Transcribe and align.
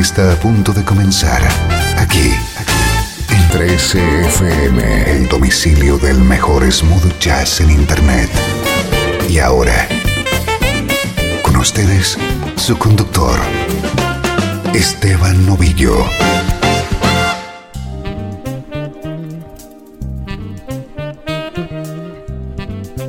Está 0.00 0.32
a 0.32 0.36
punto 0.36 0.72
de 0.72 0.84
comenzar 0.84 1.42
aquí 1.98 2.32
en 3.28 3.48
13FM, 3.50 5.06
el 5.06 5.28
domicilio 5.28 5.98
del 5.98 6.18
mejor 6.18 6.70
smooth 6.70 7.18
jazz 7.18 7.60
en 7.60 7.70
Internet. 7.70 8.30
Y 9.28 9.38
ahora, 9.38 9.86
con 11.42 11.56
ustedes, 11.56 12.16
su 12.56 12.78
conductor, 12.78 13.38
Esteban 14.74 15.46
Novillo. 15.46 15.94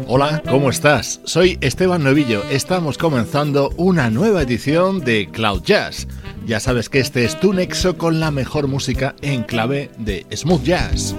Hola, 0.07 0.43
¿cómo 0.49 0.69
estás? 0.69 1.21
Soy 1.23 1.57
Esteban 1.61 2.03
Novillo. 2.03 2.43
Estamos 2.51 2.97
comenzando 2.97 3.71
una 3.77 4.09
nueva 4.09 4.41
edición 4.43 4.99
de 4.99 5.29
Cloud 5.31 5.63
Jazz. 5.63 6.07
Ya 6.45 6.59
sabes 6.59 6.89
que 6.89 6.99
este 6.99 7.23
es 7.23 7.39
tu 7.39 7.53
nexo 7.53 7.97
con 7.97 8.19
la 8.19 8.29
mejor 8.29 8.67
música 8.67 9.15
en 9.21 9.43
clave 9.43 9.89
de 9.97 10.25
smooth 10.35 10.63
jazz. 10.63 11.15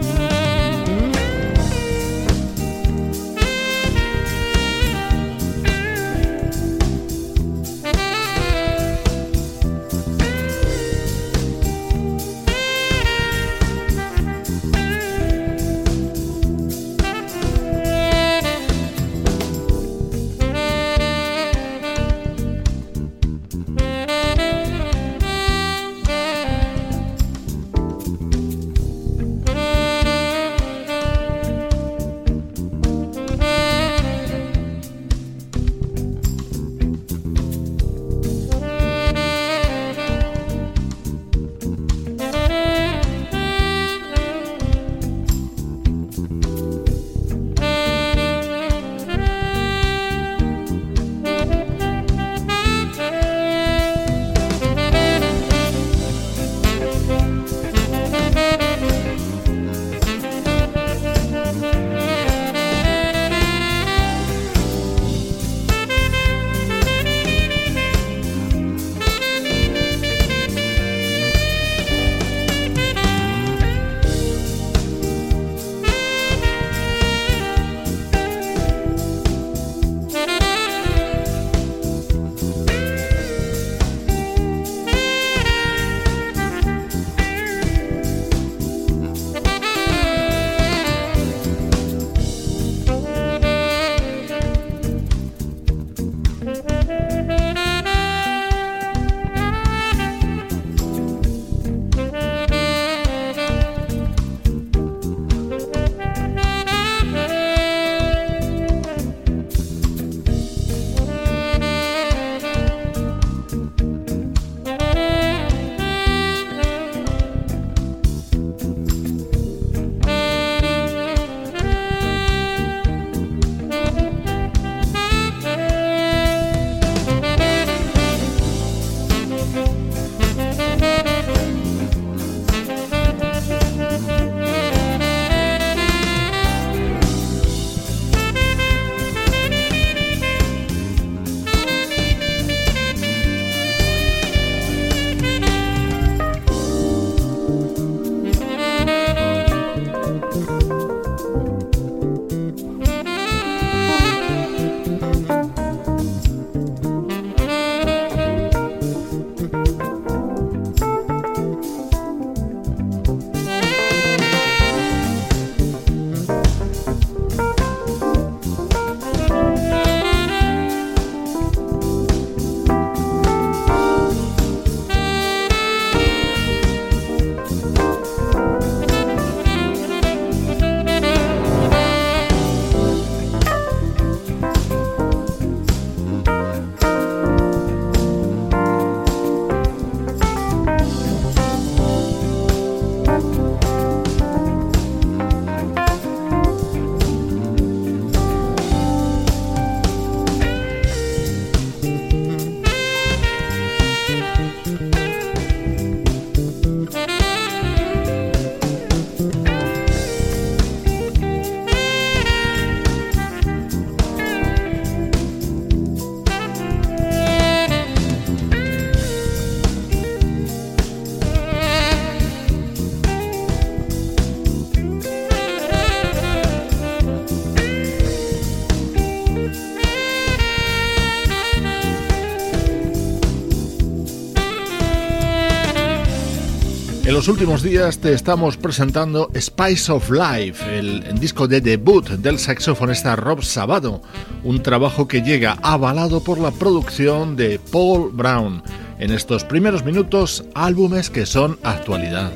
Los 237.25 237.31
últimos 237.31 237.63
días 237.63 238.01
te 238.01 238.13
estamos 238.13 238.59
presentando 238.59 239.31
Spice 239.35 239.91
of 239.91 240.11
Life, 240.11 240.79
el 240.79 241.19
disco 241.19 241.49
de 241.49 241.63
debut 241.63 242.07
del 242.07 242.39
saxofonista 242.39 243.17
Rob 243.17 243.43
Sabado, 243.43 244.03
un 244.43 244.63
trabajo 244.63 245.09
que 245.09 245.23
llega 245.23 245.57
avalado 245.63 246.23
por 246.23 246.39
la 246.39 246.51
producción 246.51 247.35
de 247.35 247.59
Paul 247.73 248.11
Brown. 248.13 248.63
En 248.99 249.11
estos 249.11 249.43
primeros 249.43 249.87
minutos, 249.87 250.45
álbumes 250.55 251.09
que 251.09 251.25
son 251.25 251.59
actualidad. 251.63 252.31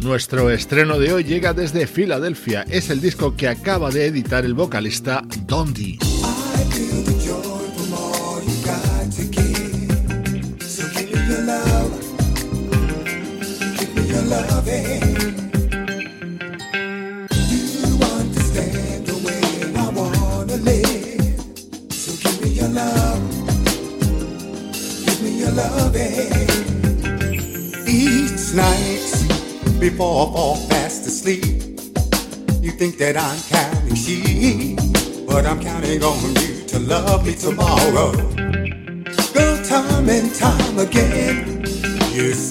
Nuestro 0.00 0.50
estreno 0.50 0.98
de 0.98 1.14
hoy 1.14 1.24
llega 1.24 1.54
desde 1.54 1.86
Filadelfia. 1.86 2.66
Es 2.68 2.90
el 2.90 3.00
disco 3.00 3.34
que 3.34 3.48
acaba 3.48 3.90
de 3.90 4.04
editar 4.04 4.44
el 4.44 4.52
vocalista 4.52 5.22
Dondi. 5.46 5.98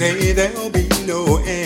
Say 0.01 0.33
there'll 0.33 0.71
be 0.71 0.87
no 1.05 1.37
end. 1.45 1.60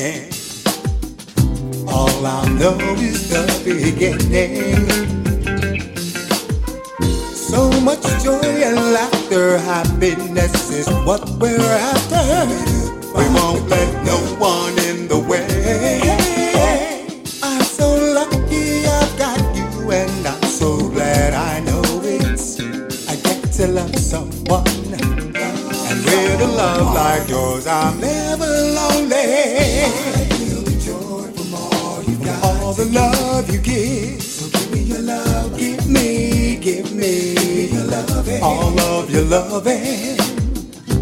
All 2.26 2.32
I 2.32 2.50
know 2.58 2.76
is 2.98 3.30
the 3.30 3.46
beginning. 3.64 4.90
So 7.36 7.70
much 7.82 8.02
joy 8.24 8.42
and 8.66 8.94
laughter, 8.94 9.60
happiness 9.60 10.72
is 10.72 10.88
what 11.06 11.22
we're 11.40 11.60
after. 11.62 12.26
We 13.14 13.30
won't 13.30 13.70
let 13.70 13.90
no 14.06 14.18
one 14.42 14.74
give 35.06 35.16
me 35.16 35.16
love. 35.16 35.58
Give 35.58 35.88
me, 35.88 36.58
give 36.58 36.94
me 36.94 37.68
your 37.68 37.84
love. 37.86 38.30
All 38.42 38.80
of 38.80 39.10
your 39.10 39.24
loving. 39.24 40.18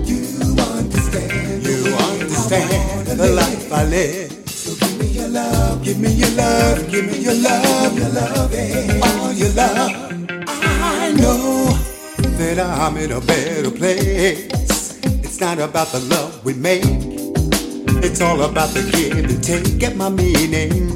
You 0.05 0.55
understand 0.61 1.63
You 1.65 1.95
understand 1.95 3.07
the 3.07 3.31
life 3.33 3.71
I 3.71 3.85
live. 3.85 4.49
So 4.49 4.75
give 4.75 4.99
me 4.99 5.07
your 5.07 5.29
love, 5.29 5.83
give 5.83 5.99
me 5.99 6.11
your 6.11 6.29
love, 6.31 6.89
give 6.89 7.05
me 7.05 7.19
your 7.19 7.35
love, 7.35 7.97
your 7.97 8.09
love, 8.09 8.53
all 9.03 9.33
your 9.33 9.53
love. 9.53 9.91
I 10.47 11.11
know 11.17 11.69
that 12.37 12.59
I'm 12.59 12.97
in 12.97 13.11
a 13.11 13.21
better 13.21 13.71
place. 13.71 14.99
It's 15.03 15.39
not 15.39 15.59
about 15.59 15.87
the 15.87 15.99
love 15.99 16.43
we 16.45 16.53
make. 16.53 16.83
It's 18.03 18.21
all 18.21 18.41
about 18.41 18.69
the 18.69 18.81
give 18.91 19.17
and 19.17 19.43
take. 19.43 19.79
Get 19.79 19.95
my 19.95 20.09
meaning. 20.09 20.92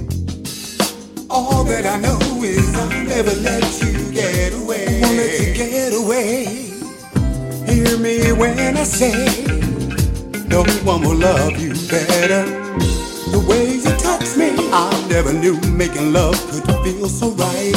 That 1.67 1.85
I 1.85 1.97
know 1.99 2.19
is 2.43 2.73
I'll 2.75 2.89
never 3.03 3.35
let 3.41 3.81
you 3.81 4.11
get 4.11 4.53
away. 4.53 5.01
Won't 5.01 5.17
let 5.17 5.39
you 5.39 5.53
get 5.53 5.93
away. 5.93 6.45
Hear 7.67 7.97
me 7.97 8.31
when 8.31 8.77
I 8.77 8.83
say 8.83 9.45
no 10.47 10.63
one 10.83 11.01
will 11.01 11.15
love 11.15 11.59
you 11.59 11.73
better. 11.89 12.45
The 13.31 13.39
way 13.47 13.75
you 13.75 13.91
touch 13.97 14.37
me, 14.37 14.49
I 14.71 15.07
never 15.09 15.33
knew 15.33 15.59
making 15.75 16.13
love 16.13 16.39
could 16.49 16.63
feel 16.83 17.09
so 17.09 17.31
right. 17.31 17.75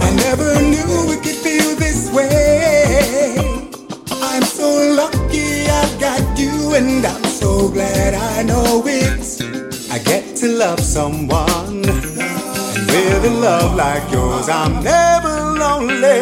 I 0.00 0.14
never 0.14 0.54
knew 0.62 1.12
it 1.12 1.22
could 1.24 1.40
feel 1.44 1.74
this 1.74 2.10
way. 2.12 3.36
I'm 4.22 4.44
so 4.44 4.94
lucky 4.94 5.66
I've 5.66 5.98
got 5.98 6.38
you, 6.38 6.74
and 6.74 7.04
I'm 7.04 7.24
so 7.24 7.68
glad 7.68 8.14
I 8.14 8.42
know 8.44 8.84
it. 8.86 9.42
I 9.90 9.98
get 9.98 10.36
to 10.36 10.46
love 10.46 10.78
someone, 10.78 11.18
and 11.26 11.34
with 11.34 11.46
a 11.46 11.49
'Cause 14.08 14.48
I'm 14.48 14.82
never 14.82 15.34
lonely. 15.62 16.20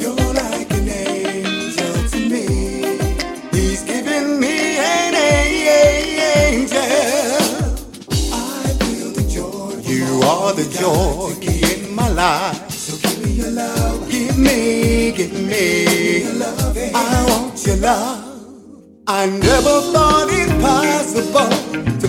You're 0.00 0.32
like 0.42 0.70
an 0.80 0.88
angel 0.88 1.94
to 2.12 2.18
me. 2.32 2.46
He's 3.52 3.82
giving 3.82 4.40
me 4.40 4.56
an 4.78 5.14
angel. 5.14 6.80
I 8.32 8.62
feel 8.80 9.10
the 9.18 9.24
joy. 9.36 9.72
You 9.94 10.06
are 10.32 10.52
the 10.60 10.66
joy 10.80 11.32
in 11.42 11.94
my 11.94 12.08
life. 12.08 12.70
So 12.70 12.92
give 13.02 13.18
me 13.24 13.32
your 13.42 13.52
love. 13.62 14.08
Give 14.10 14.38
me, 14.38 15.12
give 15.12 15.32
me. 15.50 15.64
Give 16.22 16.34
me 16.34 16.38
love, 16.44 16.78
I 16.94 17.24
want 17.28 17.66
your 17.66 17.76
love. 17.76 18.24
I 19.06 19.26
never 19.26 19.76
thought 19.92 20.28
it 20.30 20.50
possible 20.60 21.52
to 22.02 22.06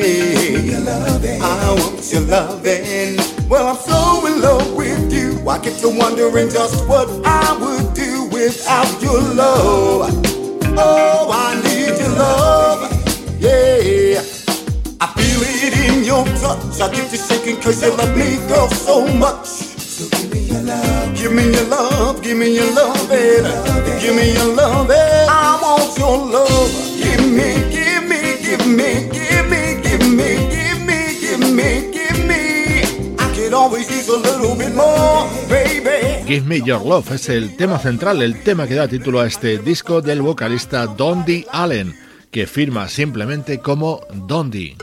me. 0.00 0.74
I 1.40 1.74
want 1.78 2.12
your 2.12 2.22
loving. 2.22 3.16
Well, 3.48 3.68
I'm 3.68 3.76
so 3.76 4.26
in 4.26 4.40
love 4.40 4.74
with 4.74 5.12
you. 5.12 5.48
I 5.48 5.58
get 5.58 5.78
to 5.80 5.88
wondering 5.88 6.48
just 6.50 6.86
what 6.88 7.08
I 7.24 7.56
would 7.60 7.94
do 7.94 8.24
without 8.32 9.02
your 9.02 9.20
love. 9.20 10.10
Oh, 10.78 11.30
I 11.32 11.60
need 11.62 11.98
your 11.98 12.08
love. 12.16 12.90
Yeah, 13.40 14.22
I 15.00 15.06
feel 15.16 15.42
it 15.42 15.74
in 15.90 16.04
your 16.04 16.24
touch. 16.40 16.80
I 16.80 16.92
get 16.94 17.10
to 17.10 17.16
shaking 17.16 17.60
cause 17.60 17.82
you 17.82 17.90
love 17.96 18.16
me, 18.16 18.36
girl, 18.48 18.68
so 18.68 19.06
much. 19.14 19.46
So 19.46 20.08
give 20.16 20.32
me 20.32 20.40
your 20.40 20.62
love. 20.62 21.14
Give 21.16 21.32
me 21.32 21.52
your 21.52 21.64
love, 21.68 22.22
give 22.22 22.36
me 22.38 22.54
your 22.56 22.72
love, 22.74 23.08
baby. 23.08 23.48
Give 24.00 24.14
me 24.16 24.32
your 24.32 24.54
love, 24.54 24.88
baby. 24.88 25.28
I 25.28 25.58
want 25.60 25.98
your 25.98 26.16
love. 26.16 26.70
Give 26.96 27.20
me, 27.32 27.50
give 27.70 28.04
me, 28.08 28.20
give 28.42 28.66
me, 28.66 29.08
give 29.12 29.50
me, 29.50 29.69
Give 36.26 36.46
Me 36.46 36.60
Your 36.60 36.84
Love 36.84 37.12
es 37.12 37.28
el 37.28 37.56
tema 37.56 37.78
central, 37.78 38.22
el 38.22 38.42
tema 38.42 38.66
que 38.66 38.74
da 38.74 38.88
título 38.88 39.20
a 39.20 39.26
este 39.26 39.58
disco 39.58 40.00
del 40.00 40.22
vocalista 40.22 40.86
Dondi 40.86 41.44
Allen 41.50 41.94
que 42.30 42.46
firma 42.46 42.88
simplemente 42.88 43.58
como 43.58 44.00
Dondi. 44.12 44.76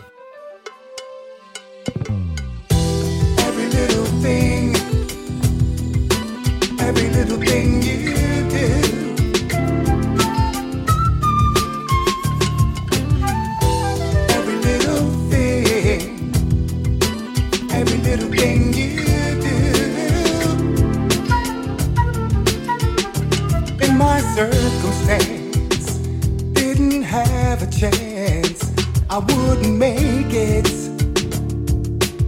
I 29.17 29.19
wouldn't 29.19 29.75
make 29.77 30.31
it. 30.31 30.69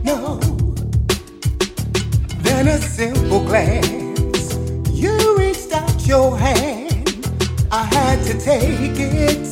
No. 0.04 0.40
Then 2.42 2.68
a 2.68 2.80
simple 2.80 3.42
glance, 3.42 4.56
you 4.90 5.38
reached 5.38 5.72
out 5.72 6.08
your 6.08 6.36
hand. 6.36 7.28
I 7.72 7.84
had 7.84 8.24
to 8.24 8.34
take 8.40 8.98
it. 8.98 9.48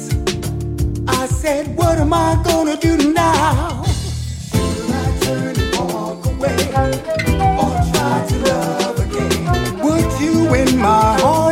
I 1.07 1.27
said, 1.27 1.75
What 1.75 1.99
am 1.99 2.11
I 2.11 2.41
gonna 2.43 2.75
do 2.75 3.13
now? 3.13 3.83
I 4.53 5.17
turn 5.21 5.55
and 5.55 5.75
walk 5.77 6.25
away 6.25 6.57
or 7.61 7.69
try 7.93 8.25
to 8.29 8.35
love 8.49 8.97
again? 9.05 9.79
Would 9.83 10.11
you 10.19 10.55
in 10.55 10.79
my 10.79 11.19
heart 11.19 11.46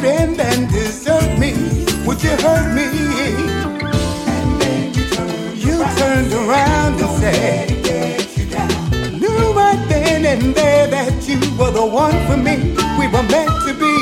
would 2.05 2.21
you 2.21 2.29
hurt 2.29 2.73
me? 2.75 2.83
And 4.33 4.61
then 4.61 4.93
you 4.93 5.03
turned, 5.09 5.57
you 5.57 5.81
around, 5.81 5.97
turned 5.97 6.33
around 6.33 7.01
and 7.01 7.09
said, 7.19 7.71
I 8.53 9.09
knew 9.09 9.53
right 9.53 9.83
then 9.89 10.23
and 10.25 10.53
there 10.53 10.85
that 10.87 11.27
you 11.27 11.39
were 11.57 11.71
the 11.71 11.83
one 11.83 12.13
for 12.27 12.37
me. 12.37 12.75
We 12.99 13.07
were 13.07 13.23
meant 13.23 13.49
to 13.65 13.73
be. 13.73 13.95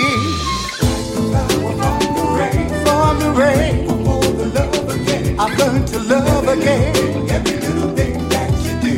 From 1.13 2.03
the 2.15 2.25
rain, 2.37 2.67
from 2.83 3.19
the 3.19 3.31
rain, 3.31 3.87
from 3.87 4.03
the 4.37 4.47
love 4.53 4.89
again. 4.89 5.39
I 5.39 5.55
learned 5.55 5.87
to 5.87 5.99
love 5.99 6.47
every 6.49 6.61
again. 6.61 6.93
Little, 6.93 7.31
every 7.31 7.57
little 7.57 7.95
thing 7.95 8.29
that 8.29 8.51
you 8.65 8.73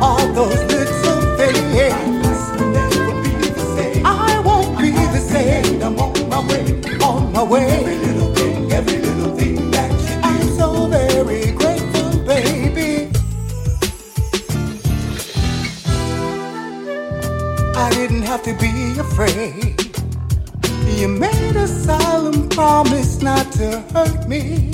all 0.00 0.26
those 0.32 0.62
little 0.72 1.36
things. 1.36 2.38
I 4.04 4.40
won't 4.46 4.78
be 4.78 4.90
the 4.92 5.18
same. 5.18 5.82
I'm 5.82 5.98
on 5.98 6.28
my 6.28 6.38
way, 6.46 7.00
on 7.02 7.32
my 7.32 7.42
way. 7.42 8.13
Like 24.04 24.28
me. 24.28 24.73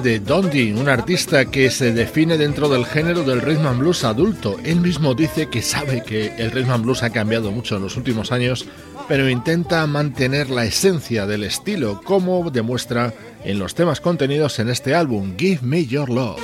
de 0.00 0.20
Don 0.20 0.50
Dean, 0.50 0.78
un 0.78 0.88
artista 0.88 1.46
que 1.46 1.70
se 1.70 1.92
define 1.92 2.36
dentro 2.36 2.68
del 2.68 2.84
género 2.84 3.22
del 3.24 3.40
rhythm 3.40 3.66
and 3.66 3.78
blues 3.80 4.04
adulto. 4.04 4.56
Él 4.64 4.80
mismo 4.80 5.14
dice 5.14 5.48
que 5.48 5.62
sabe 5.62 6.02
que 6.02 6.32
el 6.36 6.50
rhythm 6.50 6.70
and 6.70 6.84
blues 6.84 7.02
ha 7.02 7.10
cambiado 7.10 7.50
mucho 7.50 7.76
en 7.76 7.82
los 7.82 7.96
últimos 7.96 8.30
años, 8.30 8.66
pero 9.08 9.28
intenta 9.28 9.86
mantener 9.86 10.50
la 10.50 10.64
esencia 10.64 11.26
del 11.26 11.44
estilo, 11.44 12.00
como 12.02 12.50
demuestra 12.50 13.14
en 13.44 13.58
los 13.58 13.74
temas 13.74 14.00
contenidos 14.00 14.58
en 14.58 14.68
este 14.68 14.94
álbum, 14.94 15.34
Give 15.36 15.60
Me 15.62 15.86
Your 15.86 16.10
Love. 16.10 16.42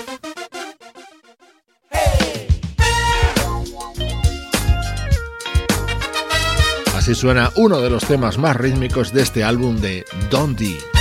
Así 6.96 7.14
suena 7.14 7.50
uno 7.56 7.80
de 7.80 7.90
los 7.90 8.04
temas 8.04 8.38
más 8.38 8.56
rítmicos 8.56 9.12
de 9.12 9.22
este 9.22 9.44
álbum 9.44 9.76
de 9.76 10.04
Don 10.30 10.56
Dee. 10.56 10.93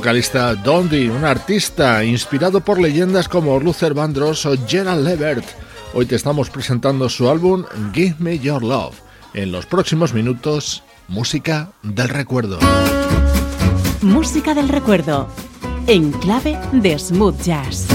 Vocalista 0.00 0.54
Dondi, 0.54 1.10
un 1.10 1.26
artista 1.26 2.02
inspirado 2.02 2.62
por 2.62 2.80
leyendas 2.80 3.28
como 3.28 3.60
Luther 3.60 3.92
Vandross 3.92 4.46
o 4.46 4.56
Gerald 4.66 5.04
Levert. 5.06 5.44
Hoy 5.92 6.06
te 6.06 6.16
estamos 6.16 6.48
presentando 6.48 7.06
su 7.10 7.28
álbum 7.28 7.64
Give 7.92 8.16
Me 8.18 8.38
Your 8.38 8.62
Love. 8.62 8.96
En 9.34 9.52
los 9.52 9.66
próximos 9.66 10.14
minutos, 10.14 10.82
música 11.06 11.72
del 11.82 12.08
recuerdo. 12.08 12.58
Música 14.00 14.54
del 14.54 14.70
recuerdo, 14.70 15.28
en 15.86 16.12
clave 16.12 16.58
de 16.72 16.98
smooth 16.98 17.38
jazz. 17.42 17.86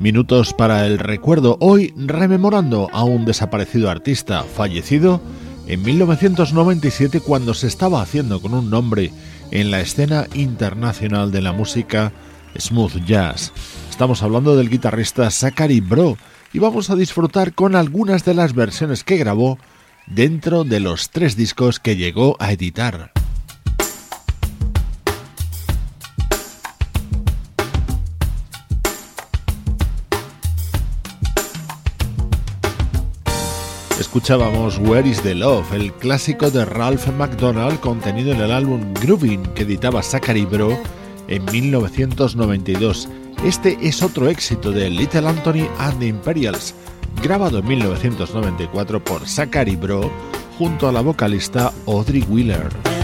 Minutos 0.00 0.54
para 0.54 0.86
el 0.86 0.98
recuerdo, 0.98 1.58
hoy 1.60 1.92
rememorando 1.94 2.88
a 2.90 3.04
un 3.04 3.26
desaparecido 3.26 3.90
artista 3.90 4.44
fallecido 4.44 5.20
en 5.66 5.82
1997 5.82 7.20
cuando 7.20 7.52
se 7.52 7.66
estaba 7.66 8.00
haciendo 8.00 8.40
con 8.40 8.54
un 8.54 8.70
nombre 8.70 9.12
en 9.50 9.70
la 9.70 9.80
escena 9.80 10.26
internacional 10.32 11.30
de 11.30 11.42
la 11.42 11.52
música 11.52 12.12
smooth 12.58 13.04
jazz. 13.04 13.52
Estamos 13.90 14.22
hablando 14.22 14.56
del 14.56 14.70
guitarrista 14.70 15.30
Zachary 15.30 15.80
Bro 15.80 16.16
y 16.54 16.60
vamos 16.60 16.88
a 16.88 16.96
disfrutar 16.96 17.52
con 17.52 17.76
algunas 17.76 18.24
de 18.24 18.32
las 18.32 18.54
versiones 18.54 19.04
que 19.04 19.18
grabó 19.18 19.58
dentro 20.06 20.64
de 20.64 20.80
los 20.80 21.10
tres 21.10 21.36
discos 21.36 21.78
que 21.78 21.96
llegó 21.96 22.36
a 22.38 22.52
editar. 22.52 23.12
Escuchábamos 34.10 34.76
Where 34.80 35.08
is 35.08 35.22
the 35.22 35.36
Love, 35.36 35.72
el 35.72 35.92
clásico 35.92 36.50
de 36.50 36.64
Ralph 36.64 37.06
McDonald 37.16 37.78
contenido 37.78 38.32
en 38.32 38.40
el 38.40 38.50
álbum 38.50 38.92
Grooving 38.94 39.40
que 39.54 39.62
editaba 39.62 40.02
Zachary 40.02 40.44
Bro 40.44 40.76
en 41.28 41.44
1992. 41.44 43.08
Este 43.44 43.78
es 43.80 44.02
otro 44.02 44.28
éxito 44.28 44.72
de 44.72 44.90
Little 44.90 45.28
Anthony 45.28 45.68
and 45.78 46.00
the 46.00 46.08
Imperials, 46.08 46.74
grabado 47.22 47.60
en 47.60 47.68
1994 47.68 49.04
por 49.04 49.28
Zachary 49.28 49.76
Bro 49.76 50.10
junto 50.58 50.88
a 50.88 50.92
la 50.92 51.02
vocalista 51.02 51.72
Audrey 51.86 52.24
Wheeler. 52.28 52.99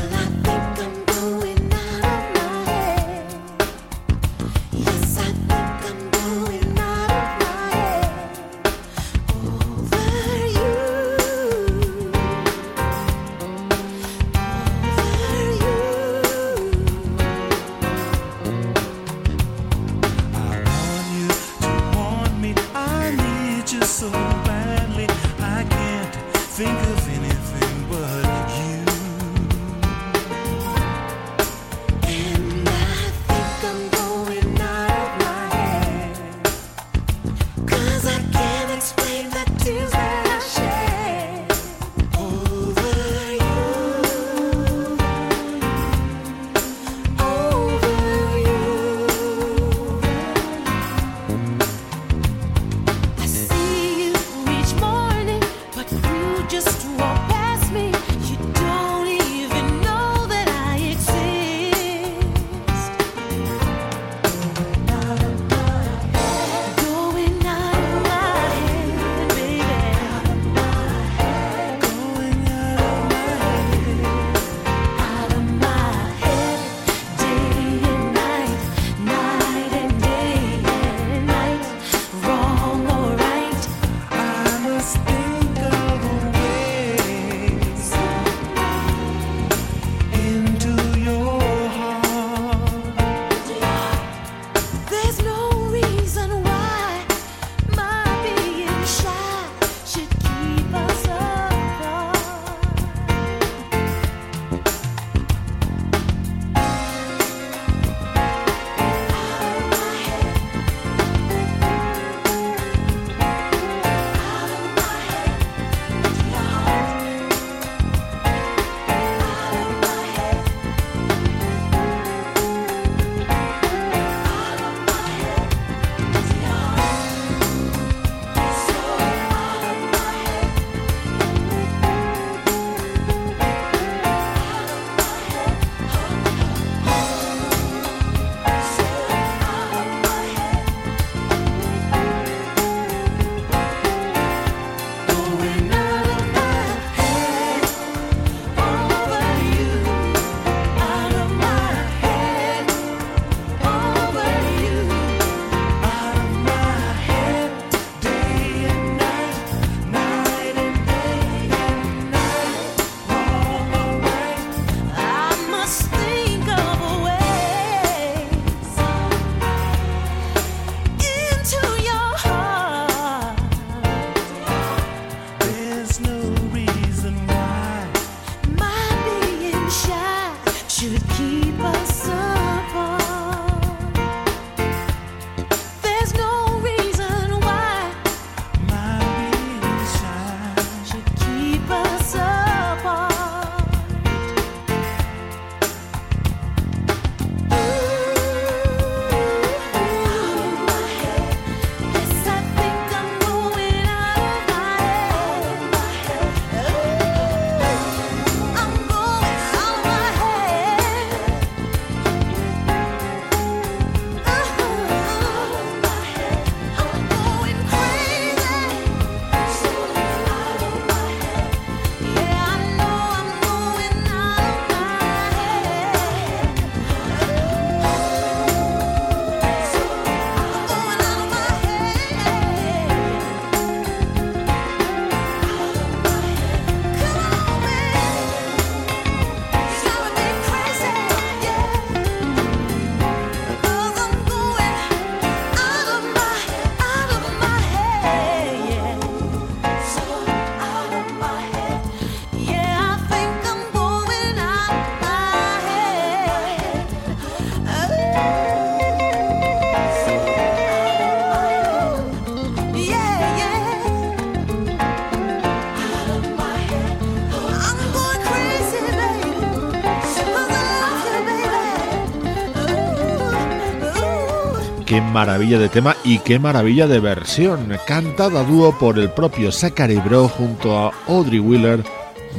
Maravilla 275.16 275.59
de 275.59 275.70
tema 275.70 275.96
y 276.05 276.18
qué 276.18 276.38
maravilla 276.38 276.87
de 276.87 277.00
versión, 277.00 277.72
cantada 277.87 278.40
a 278.40 278.44
dúo 278.44 278.79
por 278.79 278.98
el 278.98 279.11
propio 279.11 279.50
Zachary 279.50 279.96
Bro 279.96 280.29
junto 280.29 280.79
a 280.79 280.92
Audrey 281.09 281.38
Wheeler 281.38 281.83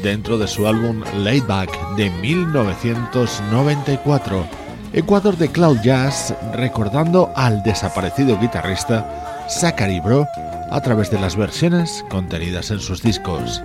dentro 0.03 0.37
de 0.37 0.47
su 0.47 0.67
álbum 0.67 1.01
Laidback 1.15 1.95
de 1.95 2.11
1994. 2.11 4.45
Ecuador 4.93 5.37
de 5.37 5.49
Cloud 5.49 5.79
Jazz 5.81 6.35
recordando 6.53 7.31
al 7.35 7.63
desaparecido 7.63 8.39
guitarrista 8.39 9.47
Zachary 9.49 9.99
Bro 9.99 10.27
a 10.69 10.79
través 10.79 11.09
de 11.09 11.19
las 11.19 11.35
versiones 11.35 12.05
contenidas 12.11 12.69
en 12.69 12.79
sus 12.79 13.01
discos. 13.01 13.63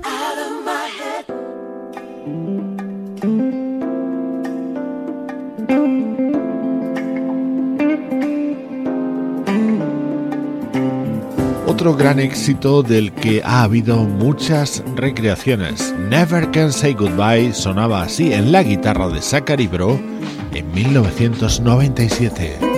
Gran 11.94 12.18
éxito 12.18 12.82
del 12.82 13.12
que 13.12 13.42
ha 13.44 13.62
habido 13.62 14.04
muchas 14.04 14.82
recreaciones. 14.96 15.94
Never 16.08 16.50
Can 16.50 16.72
Say 16.72 16.94
Goodbye 16.94 17.52
sonaba 17.52 18.02
así 18.02 18.32
en 18.32 18.52
la 18.52 18.62
guitarra 18.62 19.08
de 19.08 19.20
Zachary 19.20 19.66
Bro 19.66 20.00
en 20.54 20.72
1997. 20.72 22.71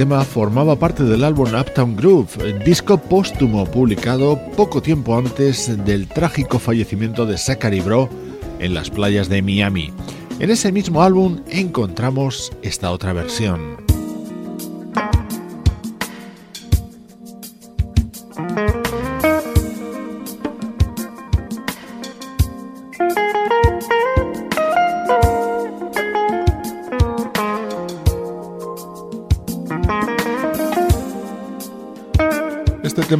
Tema 0.00 0.24
formaba 0.24 0.76
parte 0.76 1.04
del 1.04 1.24
álbum 1.24 1.54
Uptown 1.54 1.94
Groove, 1.94 2.58
disco 2.64 2.96
póstumo 2.96 3.66
publicado 3.66 4.40
poco 4.56 4.80
tiempo 4.80 5.14
antes 5.14 5.84
del 5.84 6.08
trágico 6.08 6.58
fallecimiento 6.58 7.26
de 7.26 7.36
Zachary 7.36 7.80
Bro 7.80 8.08
en 8.60 8.72
las 8.72 8.88
playas 8.88 9.28
de 9.28 9.42
Miami. 9.42 9.92
En 10.38 10.50
ese 10.50 10.72
mismo 10.72 11.02
álbum 11.02 11.40
encontramos 11.50 12.50
esta 12.62 12.92
otra 12.92 13.12
versión. 13.12 13.89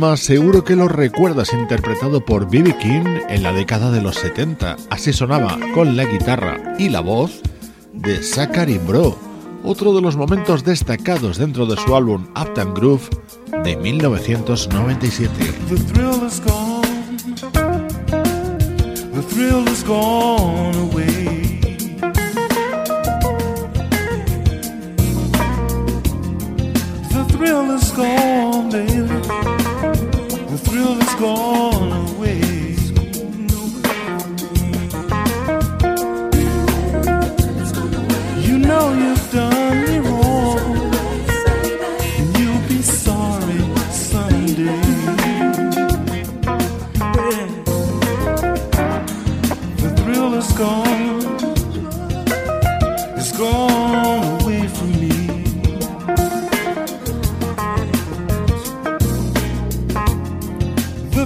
Tema 0.01 0.17
seguro 0.17 0.65
que 0.65 0.77
lo 0.77 0.89
recuerdas 0.89 1.53
interpretado 1.53 2.25
por 2.25 2.49
B.B. 2.51 2.75
King 2.79 3.21
en 3.29 3.43
la 3.43 3.53
década 3.53 3.91
de 3.91 4.01
los 4.01 4.17
70. 4.17 4.77
Así 4.89 5.13
sonaba 5.13 5.59
con 5.75 5.95
la 5.95 6.07
guitarra 6.07 6.75
y 6.79 6.89
la 6.89 7.01
voz 7.01 7.43
de 7.93 8.23
Zachary 8.23 8.79
Bro, 8.79 9.19
otro 9.63 9.95
de 9.95 10.01
los 10.01 10.17
momentos 10.17 10.65
destacados 10.65 11.37
dentro 11.37 11.67
de 11.67 11.77
su 11.77 11.95
álbum 11.95 12.29
Uptown 12.29 12.73
Groove 12.73 13.11
de 13.63 13.77
1997. 13.77 15.31
gone 19.87 20.77
away. 20.77 21.30
gone. 31.21 31.80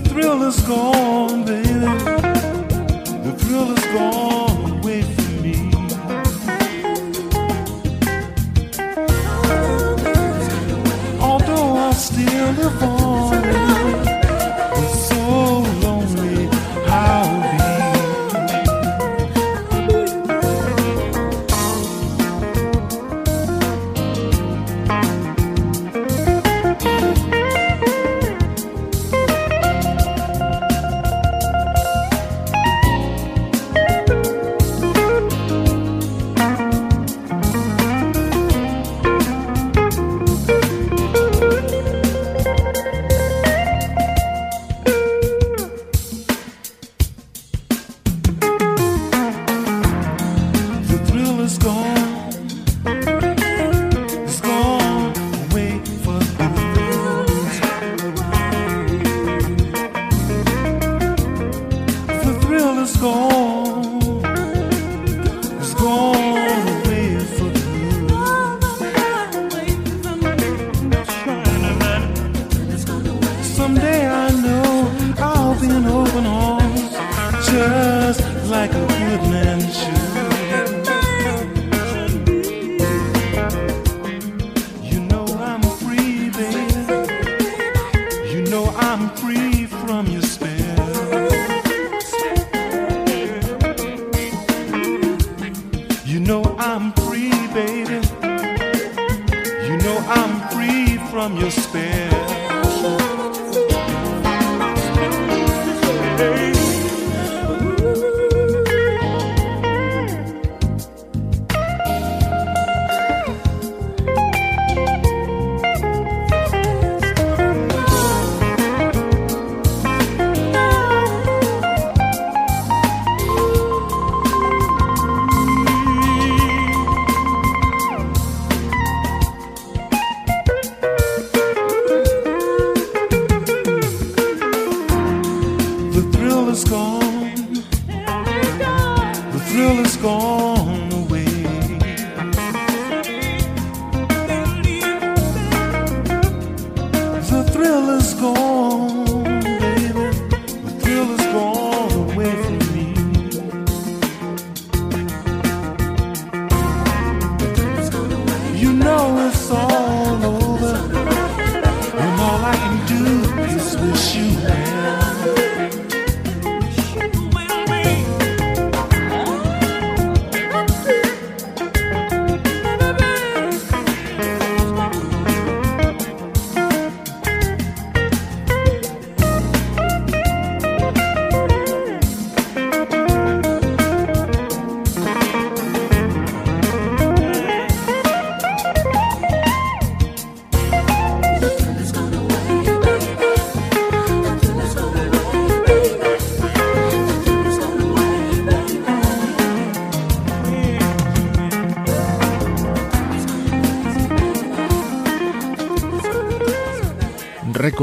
Thrill 0.00 0.42
is 0.42 0.60
gone, 0.62 1.44
baby. 1.44 1.68
The 3.22 3.34
thrill 3.38 3.70
is 3.76 3.84
gone 3.92 4.78
away 4.78 5.02
from 5.02 5.42
me. 5.42 5.56
Although 11.20 11.76
I 11.76 11.92
still 11.92 12.52
live 12.52 12.82
on. 12.82 13.73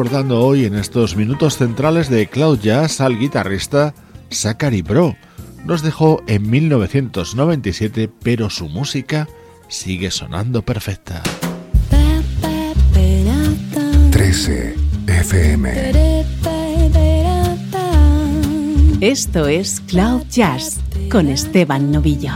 Recordando 0.02 0.44
hoy 0.44 0.66
en 0.66 0.74
estos 0.74 1.16
minutos 1.16 1.58
centrales 1.58 2.10
de 2.10 2.26
Cloud 2.26 2.60
Jazz 2.60 3.02
al 3.02 3.20
guitarrista 3.20 3.94
Zachary 4.32 4.82
Bro. 4.82 5.16
Nos 5.64 5.84
dejó 5.84 6.24
en 6.26 6.50
1997, 6.50 8.10
pero 8.24 8.50
su 8.50 8.68
música 8.68 9.28
sigue 9.68 10.10
sonando 10.10 10.64
perfecta. 10.64 11.22
13 14.10 14.76
FM. 15.06 15.94
Esto 19.02 19.46
es 19.46 19.82
Cloud 19.82 20.24
Jazz 20.32 20.80
con 21.12 21.28
Esteban 21.28 21.92
Novillo. 21.92 22.32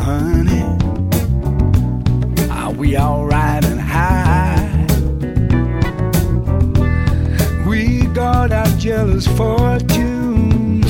honey? 0.00 0.62
Are 2.50 2.72
we 2.72 2.96
all 2.96 3.26
riding 3.26 3.78
high? 3.78 4.86
We 7.66 8.06
got 8.06 8.52
our 8.52 8.66
jealous 8.78 9.26
fortunes. 9.26 10.86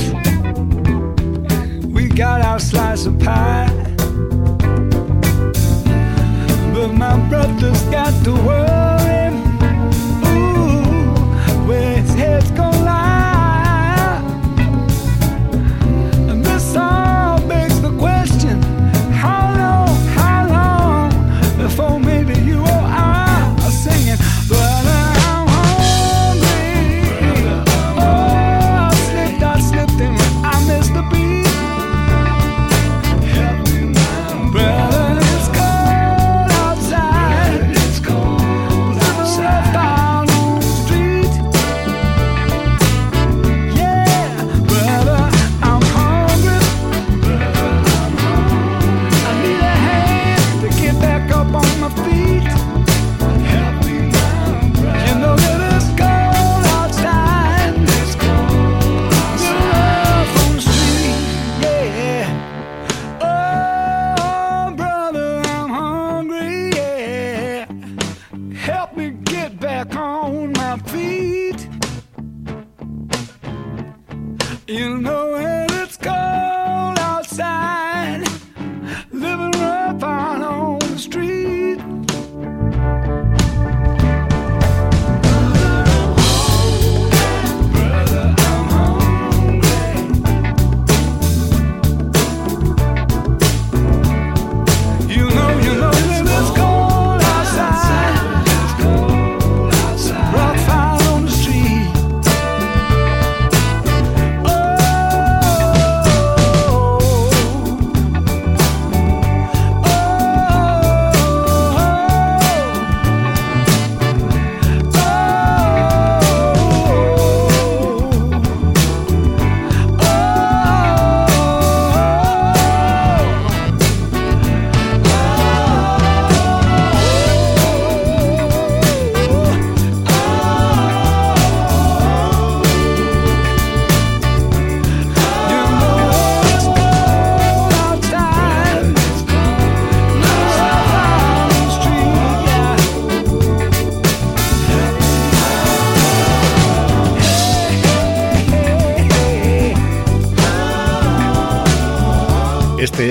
We 1.85 2.07
got 2.07 2.41
our 2.41 2.59
slice 2.59 3.05
of 3.05 3.19
pie. 3.19 3.69
But 6.73 6.93
my 6.93 7.17
brother's 7.29 7.81
got 7.83 8.13
the 8.23 8.33
world. 8.45 8.92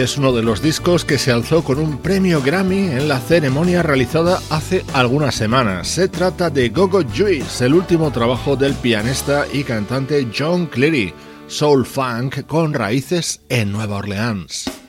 Es 0.02 0.18
uno 0.18 0.32
de 0.32 0.42
los 0.42 0.60
discos 0.60 1.04
que 1.04 1.16
se 1.16 1.30
alzó 1.30 1.62
con 1.62 1.78
un 1.78 1.98
premio 1.98 2.42
Grammy 2.42 2.88
en 2.88 3.08
la 3.08 3.20
ceremonia 3.20 3.82
realizada 3.82 4.40
hace 4.50 4.84
algunas 4.94 5.34
semanas. 5.34 5.86
Se 5.86 6.08
trata 6.08 6.50
de 6.50 6.70
Gogo 6.70 7.02
Juice, 7.04 7.64
el 7.64 7.74
último 7.74 8.10
trabajo 8.10 8.56
del 8.56 8.74
pianista 8.74 9.46
y 9.52 9.62
cantante 9.62 10.26
John 10.36 10.66
Cleary, 10.66 11.14
soul 11.46 11.86
funk 11.86 12.46
con 12.46 12.74
raíces 12.74 13.40
en 13.48 13.70
Nueva 13.70 13.98
Orleans. 13.98 14.81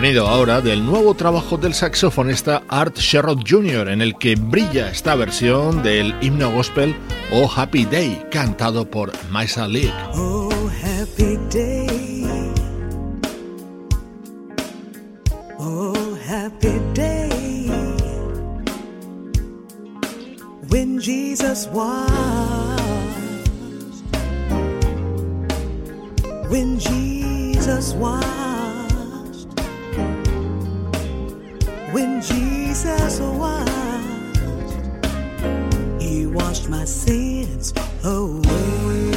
Sonido 0.00 0.28
ahora 0.28 0.62
del 0.62 0.86
nuevo 0.86 1.12
trabajo 1.12 1.58
del 1.58 1.74
saxofonista 1.74 2.62
Art 2.68 2.96
Sherrod 2.96 3.40
Jr., 3.46 3.90
en 3.90 4.00
el 4.00 4.16
que 4.16 4.34
brilla 4.34 4.90
esta 4.90 5.14
versión 5.14 5.82
del 5.82 6.14
himno 6.22 6.50
gospel 6.50 6.96
Oh 7.30 7.46
Happy 7.54 7.84
Day, 7.84 8.24
cantado 8.30 8.90
por 8.90 9.12
Maisa 9.28 9.68
League. 9.68 9.92
Oh, 10.14 10.50
happy 10.82 11.36
day. 11.50 11.86
Oh, 15.58 16.16
happy 16.26 16.80
day. 16.94 17.68
When 20.70 20.98
Jesus 20.98 21.68
was. 21.74 22.10
When 26.48 26.78
Jesus 26.78 27.92
was. 27.96 28.49
Jesus 32.20 33.18
washed, 33.20 33.64
He 35.98 36.26
washed 36.26 36.68
my 36.68 36.84
sins 36.84 37.72
away. 38.04 39.09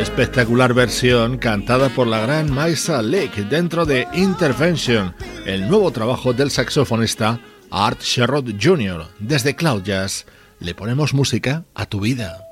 Espectacular 0.00 0.72
versión 0.72 1.36
cantada 1.36 1.90
por 1.90 2.06
la 2.06 2.20
gran 2.20 2.50
Maisa 2.50 3.02
Lake 3.02 3.44
dentro 3.50 3.84
de 3.84 4.08
Intervention, 4.14 5.14
el 5.44 5.68
nuevo 5.68 5.90
trabajo 5.90 6.32
del 6.32 6.50
saxofonista 6.50 7.38
Art 7.70 8.00
Sherrod 8.00 8.50
Jr. 8.58 9.08
Desde 9.18 9.54
Cloud 9.54 9.82
Jazz 9.82 10.24
le 10.58 10.74
ponemos 10.74 11.12
música 11.12 11.64
a 11.74 11.84
tu 11.84 12.00
vida. 12.00 12.45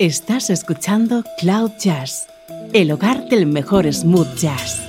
Estás 0.00 0.48
escuchando 0.48 1.24
Cloud 1.36 1.72
Jazz, 1.78 2.26
el 2.72 2.90
hogar 2.90 3.28
del 3.28 3.44
mejor 3.44 3.84
smooth 3.92 4.34
jazz. 4.34 4.80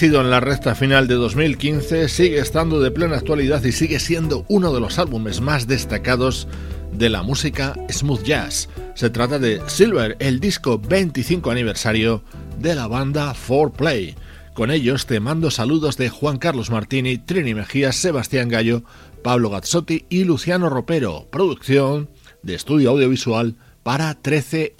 Aparecido 0.00 0.22
en 0.22 0.30
la 0.30 0.40
recta 0.40 0.74
final 0.74 1.06
de 1.08 1.14
2015 1.16 2.08
sigue 2.08 2.38
estando 2.38 2.80
de 2.80 2.90
plena 2.90 3.16
actualidad 3.16 3.62
y 3.64 3.70
sigue 3.70 4.00
siendo 4.00 4.46
uno 4.48 4.72
de 4.72 4.80
los 4.80 4.98
álbumes 4.98 5.42
más 5.42 5.66
destacados 5.66 6.48
de 6.90 7.10
la 7.10 7.22
música 7.22 7.74
smooth 7.90 8.22
jazz. 8.22 8.70
Se 8.94 9.10
trata 9.10 9.38
de 9.38 9.60
Silver, 9.66 10.16
el 10.18 10.40
disco 10.40 10.78
25 10.78 11.50
aniversario 11.50 12.22
de 12.58 12.74
la 12.76 12.86
banda 12.86 13.34
4Play. 13.34 14.14
Con 14.54 14.70
ellos 14.70 15.04
te 15.04 15.20
mando 15.20 15.50
saludos 15.50 15.98
de 15.98 16.08
Juan 16.08 16.38
Carlos 16.38 16.70
Martini, 16.70 17.18
Trini 17.18 17.52
Mejías, 17.52 17.96
Sebastián 17.96 18.48
Gallo, 18.48 18.84
Pablo 19.22 19.50
Gazzotti 19.50 20.06
y 20.08 20.24
Luciano 20.24 20.70
Ropero. 20.70 21.28
Producción 21.30 22.08
de 22.42 22.54
estudio 22.54 22.88
audiovisual 22.88 23.56
para 23.82 24.14
13 24.14 24.76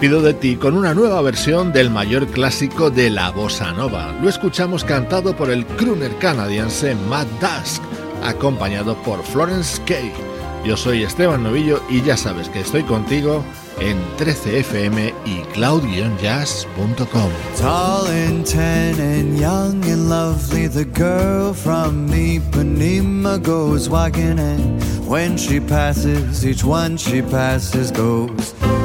despido 0.00 0.22
de 0.22 0.32
ti 0.32 0.54
con 0.54 0.76
una 0.76 0.94
nueva 0.94 1.20
versión 1.22 1.72
del 1.72 1.90
mayor 1.90 2.28
clásico 2.28 2.88
de 2.88 3.10
la 3.10 3.32
bossa 3.32 3.72
nova. 3.72 4.16
Lo 4.22 4.28
escuchamos 4.28 4.84
cantado 4.84 5.34
por 5.34 5.50
el 5.50 5.66
crooner 5.66 6.16
canadiense 6.18 6.94
Matt 6.94 7.26
Dusk, 7.40 7.82
acompañado 8.22 8.94
por 9.02 9.24
Florence 9.24 9.82
Kay. 9.86 10.12
Yo 10.64 10.76
soy 10.76 11.02
Esteban 11.02 11.42
Novillo 11.42 11.82
y 11.90 12.00
ya 12.02 12.16
sabes 12.16 12.48
que 12.48 12.60
estoy 12.60 12.84
contigo 12.84 13.42
en 13.80 13.98
13fm 14.18 15.12
y 15.26 15.40
cloud-jazz.com. 15.54 17.30
Tall 17.60 18.06
and 18.06 18.46
and 19.00 19.36
young 19.36 19.84
and 19.84 20.08
lovely, 20.08 20.68
the 20.68 20.84
girl 20.84 21.52
from 21.52 22.06
walking 23.90 24.38
when 25.08 25.36
she 25.36 25.58
passes, 25.58 26.46
each 26.46 26.62
one 26.62 26.96
she 26.96 27.20
passes 27.20 27.90
goes. 27.90 28.77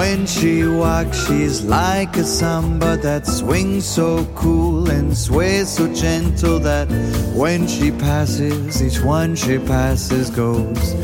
When 0.00 0.24
she 0.24 0.64
walks, 0.64 1.26
she's 1.26 1.62
like 1.62 2.16
a 2.16 2.24
samba 2.24 2.96
that 3.02 3.26
swings 3.26 3.84
so 3.84 4.24
cool 4.34 4.88
and 4.88 5.14
sways 5.14 5.68
so 5.68 5.92
gentle 5.92 6.58
that 6.60 6.88
when 7.34 7.68
she 7.68 7.90
passes, 7.90 8.82
each 8.82 9.04
one 9.04 9.36
she 9.36 9.58
passes 9.58 10.30
goes. 10.30 10.94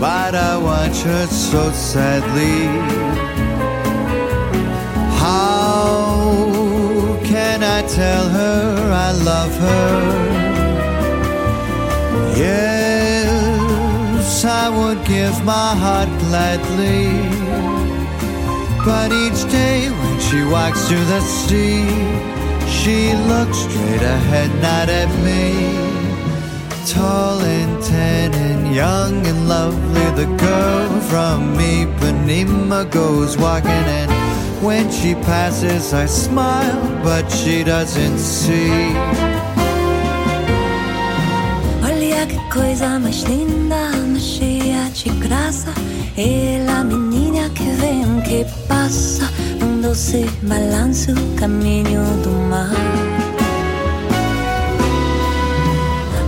But 0.00 0.34
I 0.34 0.56
watch 0.56 1.02
her 1.02 1.26
so 1.26 1.70
sadly. 1.72 2.64
How 5.20 7.20
can 7.22 7.62
I 7.62 7.82
tell 7.82 8.28
her 8.30 8.92
I 8.94 9.12
love 9.12 9.54
her? 9.58 10.32
I 14.44 14.68
would 14.68 15.04
give 15.06 15.44
my 15.44 15.74
heart 15.76 16.08
gladly. 16.24 17.06
But 18.84 19.12
each 19.12 19.40
day 19.52 19.88
when 19.88 20.18
she 20.18 20.42
walks 20.42 20.88
to 20.88 20.96
the 20.96 21.20
sea, 21.20 21.86
she 22.66 23.14
looks 23.30 23.58
straight 23.58 24.02
ahead, 24.02 24.50
not 24.60 24.88
at 24.88 25.10
me. 25.22 25.52
Tall 26.86 27.40
and 27.40 27.82
tan 27.84 28.34
and 28.34 28.74
young 28.74 29.24
and 29.26 29.48
lovely, 29.48 30.06
the 30.20 30.26
girl 30.36 31.00
from 31.02 31.54
Ipanema 31.58 32.90
goes 32.90 33.38
walking, 33.38 33.70
and 33.70 34.10
when 34.60 34.90
she 34.90 35.14
passes, 35.14 35.94
I 35.94 36.06
smile, 36.06 36.82
but 37.04 37.28
she 37.30 37.62
doesn't 37.62 38.18
see. 38.18 38.94
Olha 41.84 42.26
que 42.26 42.38
coisa 42.50 42.98
mais 42.98 43.22
linda, 43.22 44.01
de 44.92 45.08
graça. 45.10 45.72
Ela, 46.16 46.84
menina 46.84 47.48
que 47.50 47.64
vem, 47.64 48.20
que 48.20 48.46
passa, 48.68 49.28
num 49.60 49.80
doce 49.80 50.28
balanço, 50.42 51.12
caminho 51.36 52.02
do 52.22 52.30
mar. 52.48 52.70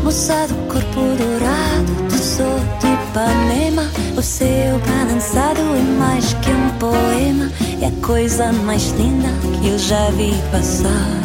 Moça 0.02 0.46
do 0.48 0.54
corpo 0.72 1.00
dourado, 1.18 2.08
do 2.08 2.18
sol 2.18 2.60
de 2.80 2.86
Ipanema, 2.86 3.90
o 4.16 4.22
céu 4.22 4.80
balançado 4.86 5.60
é 5.60 5.98
mais 5.98 6.34
que 6.34 6.50
um 6.50 6.70
poema, 6.78 7.50
é 7.80 7.86
a 7.86 8.06
coisa 8.06 8.52
mais 8.52 8.90
linda 8.92 9.28
que 9.60 9.68
eu 9.68 9.78
já 9.78 10.10
vi 10.10 10.34
passar. 10.50 11.23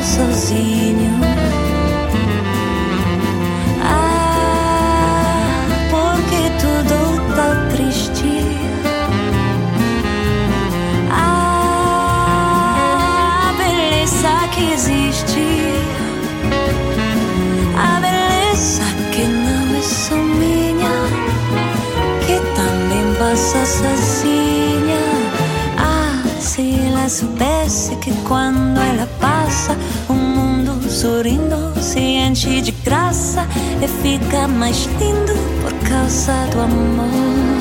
also 0.00 0.32
see 0.32 0.89
e 33.82 33.88
fica 33.88 34.46
mais 34.48 34.86
lindo 34.98 35.34
por 35.62 35.72
causa 35.88 36.46
do 36.52 36.60
amor. 36.60 37.59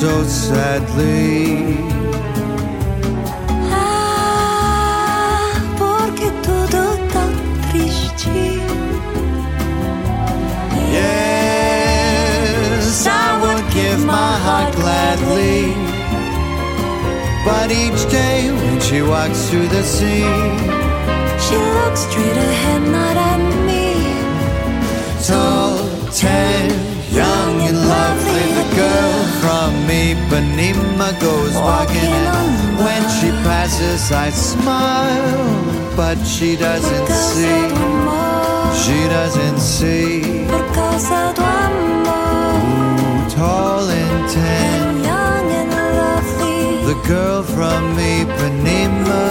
So 0.00 0.24
sadly. 0.24 1.76
Ah, 3.70 5.52
porque 5.78 6.28
tudo 6.46 6.82
tão 7.12 7.30
triste. 7.70 8.60
Yes, 11.72 13.06
I 13.06 13.10
would 13.42 13.64
give 13.72 14.00
my 14.04 14.32
heart 14.44 14.74
gladly. 14.76 15.74
But 17.44 17.68
each 17.70 18.02
day 18.10 18.50
when 18.60 18.80
she 18.80 19.02
walks 19.02 19.40
through 19.48 19.68
the 19.76 19.82
sea, 19.82 20.26
She 21.44 21.56
looks 21.78 22.00
straight 22.08 22.38
ahead, 22.50 22.82
not 22.98 23.16
at 23.32 23.42
me. 23.68 23.86
Tall, 25.26 25.74
tan, 26.20 26.70
young 27.20 27.54
and 27.68 27.78
lovely. 27.94 28.46
The 28.58 28.66
girl 28.78 29.11
me, 29.86 30.14
Panima 30.28 31.12
goes 31.20 31.54
walking, 31.54 32.10
walking 32.10 32.84
when 32.84 33.02
she 33.16 33.30
passes 33.46 34.10
I 34.12 34.30
smile, 34.30 35.96
but 35.96 36.18
she 36.24 36.56
doesn't 36.56 37.08
see, 37.08 37.68
she 38.82 38.98
doesn't 39.08 39.60
see, 39.60 40.46
tall 43.34 43.88
and 43.88 44.30
tan, 44.30 45.04
young 45.04 45.50
and 45.60 45.70
lovely, 45.70 46.84
the 46.86 46.96
girl 47.08 47.42
from 47.42 47.96
me, 47.96 48.24
Panima, 48.38 49.24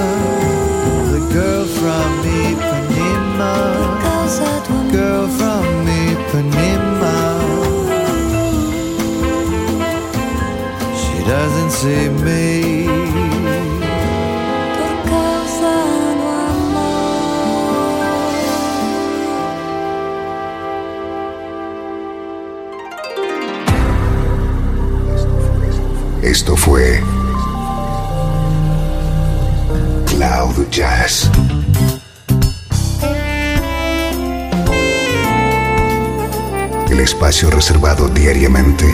the 1.14 1.22
girl 1.34 1.66
from 1.66 2.10
me, 2.26 2.56
Panima, 2.68 3.54
girl 4.92 5.28
from 5.28 5.86
me, 5.86 6.16
Panima. 6.32 6.81
Doesn't 11.32 11.72
see 11.72 12.10
me. 12.26 12.88
Por 14.78 14.94
causa 15.10 15.72
do 16.20 16.28
amor. 16.52 16.92
Esto 26.22 26.58
fue 26.58 27.02
Cloud 30.08 30.58
Jazz. 30.70 31.32
El 36.90 37.00
espacio 37.00 37.50
reservado 37.50 38.10
diariamente 38.10 38.94